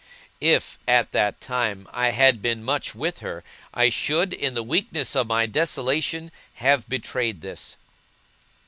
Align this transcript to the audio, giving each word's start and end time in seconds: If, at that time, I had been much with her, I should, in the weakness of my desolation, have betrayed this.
If, 0.39 0.79
at 0.87 1.11
that 1.11 1.39
time, 1.39 1.87
I 1.93 2.07
had 2.09 2.41
been 2.41 2.63
much 2.63 2.95
with 2.95 3.19
her, 3.19 3.43
I 3.71 3.91
should, 3.91 4.33
in 4.33 4.55
the 4.55 4.63
weakness 4.63 5.15
of 5.15 5.27
my 5.27 5.45
desolation, 5.45 6.31
have 6.55 6.89
betrayed 6.89 7.41
this. 7.41 7.77